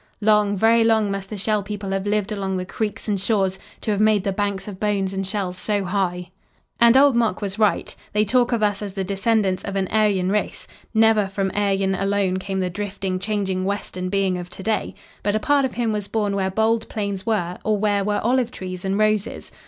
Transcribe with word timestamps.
Long, 0.19 0.57
very 0.57 0.83
long, 0.83 1.11
must 1.11 1.29
the 1.29 1.37
Shell 1.37 1.61
People 1.61 1.91
have 1.91 2.07
lived 2.07 2.31
along 2.31 2.57
the 2.57 2.65
creeks 2.65 3.07
and 3.07 3.21
shores 3.21 3.59
to 3.81 3.91
have 3.91 3.99
made 4.01 4.23
the 4.23 4.31
banks 4.31 4.67
of 4.67 4.79
bones 4.79 5.13
and 5.13 5.27
shells 5.27 5.59
so 5.59 5.83
high." 5.83 6.31
And 6.79 6.97
Old 6.97 7.15
Mok 7.15 7.39
was 7.39 7.59
right. 7.59 7.95
They 8.11 8.25
talk 8.25 8.51
of 8.51 8.63
us 8.63 8.81
as 8.81 8.93
the 8.93 9.03
descendants 9.03 9.61
of 9.63 9.75
an 9.75 9.87
Aryan 9.89 10.31
race. 10.31 10.65
Never 10.95 11.27
from 11.27 11.51
Aryan 11.53 11.93
alone 11.93 12.37
came 12.39 12.61
the 12.61 12.69
drifting, 12.71 13.19
changing 13.19 13.63
Western 13.63 14.09
being 14.09 14.39
of 14.39 14.49
to 14.49 14.63
day. 14.63 14.95
But 15.21 15.35
a 15.35 15.39
part 15.39 15.65
of 15.65 15.75
him 15.75 15.91
was 15.91 16.07
born 16.07 16.35
where 16.35 16.49
bald 16.49 16.89
plains 16.89 17.27
were 17.27 17.59
or 17.63 17.77
where 17.77 18.03
were 18.03 18.21
olive 18.23 18.49
trees 18.49 18.83
and 18.83 18.97
roses. 18.97 19.51